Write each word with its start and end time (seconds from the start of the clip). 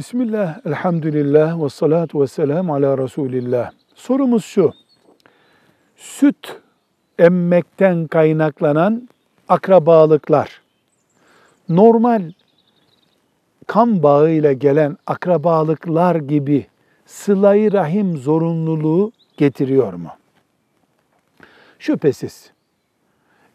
Bismillah, 0.00 0.66
elhamdülillah 0.66 1.64
ve 1.64 1.68
salatu 1.68 2.20
ve 2.20 2.26
selam 2.26 2.70
ala 2.70 2.98
Resulillah. 2.98 3.70
Sorumuz 3.94 4.44
şu. 4.44 4.72
Süt 5.96 6.56
emmekten 7.18 8.06
kaynaklanan 8.06 9.08
akrabalıklar, 9.48 10.60
normal 11.68 12.32
kan 13.66 14.02
bağıyla 14.02 14.52
gelen 14.52 14.96
akrabalıklar 15.06 16.16
gibi 16.16 16.66
sıla 17.06 17.54
rahim 17.72 18.16
zorunluluğu 18.16 19.12
getiriyor 19.36 19.92
mu? 19.92 20.10
Şüphesiz. 21.78 22.50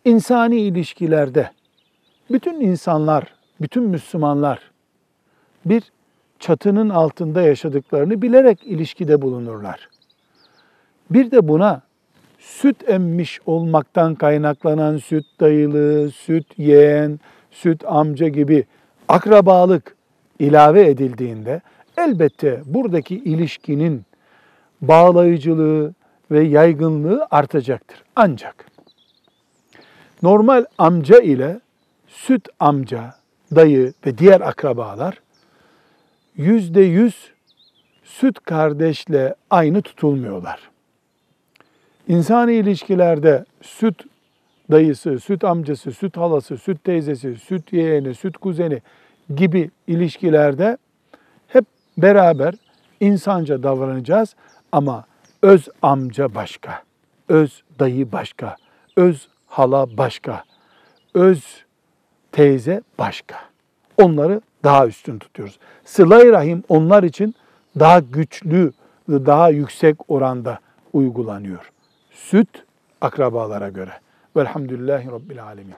İnsani 0.05 0.59
ilişkilerde 0.59 1.52
bütün 2.31 2.62
insanlar, 2.62 3.34
bütün 3.62 3.84
Müslümanlar 3.84 4.71
bir 5.66 5.95
çatının 6.39 6.89
altında 6.89 7.41
yaşadıklarını 7.41 8.21
bilerek 8.21 8.63
ilişkide 8.63 9.21
bulunurlar. 9.21 9.89
Bir 11.09 11.31
de 11.31 11.48
buna 11.48 11.81
süt 12.39 12.89
emmiş 12.89 13.39
olmaktan 13.45 14.16
kaynaklanan 14.16 14.98
süt 14.98 15.25
dayılı, 15.39 16.11
süt 16.11 16.45
yeğen, 16.58 17.20
süt 17.52 17.84
amca 17.85 18.27
gibi 18.27 18.66
akrabalık 19.08 19.95
ilave 20.39 20.88
edildiğinde 20.88 21.61
elbette 21.98 22.61
buradaki 22.66 23.16
ilişkinin 23.16 24.05
bağlayıcılığı 24.81 25.94
ve 26.31 26.44
yaygınlığı 26.44 27.27
artacaktır. 27.31 28.03
Ancak 28.16 28.66
normal 30.23 30.66
amca 30.77 31.20
ile 31.20 31.59
süt 32.08 32.47
amca, 32.59 33.16
dayı 33.55 33.94
ve 34.05 34.17
diğer 34.17 34.41
akrabalar 34.41 35.22
yüzde 36.38 36.81
yüz 36.81 37.31
süt 38.03 38.39
kardeşle 38.39 39.36
aynı 39.50 39.81
tutulmuyorlar. 39.81 40.59
İnsani 42.08 42.53
ilişkilerde 42.53 43.45
süt 43.61 44.03
dayısı, 44.72 45.19
süt 45.19 45.44
amcası, 45.44 45.91
süt 45.91 46.17
halası, 46.17 46.58
süt 46.58 46.83
teyzesi, 46.83 47.36
süt 47.36 47.73
yeğeni, 47.73 48.16
süt 48.16 48.38
kuzeni 48.38 48.81
gibi 49.36 49.72
ilişkilerde 49.88 50.78
hep 51.47 51.66
beraber 51.97 52.53
insanca 53.00 53.63
davranacağız 53.63 54.36
ama 54.72 55.06
öz 55.41 55.67
amca 55.81 56.36
başka, 56.36 56.83
öz 57.30 57.63
dayı 57.80 58.11
başka, 58.11 58.56
öz 58.95 59.28
hala 59.47 59.97
başka, 59.97 60.44
öz 61.13 61.44
teyze 62.31 62.81
başka. 63.00 63.36
Onları 63.97 64.41
daha 64.66 64.88
üstün 64.88 65.19
tutuyoruz. 65.19 65.59
Sıla-i 65.85 66.31
Rahim 66.31 66.63
onlar 66.69 67.03
için 67.03 67.35
daha 67.80 67.99
güçlü, 67.99 68.72
daha 69.09 69.49
yüksek 69.49 69.95
oranda 70.11 70.59
uygulanıyor. 70.94 71.72
Süt 72.11 72.63
akrabalara 73.02 73.69
göre. 73.69 73.91
Velhamdülillahi 74.35 75.11
Rabbil 75.11 75.44
Alemin. 75.44 75.75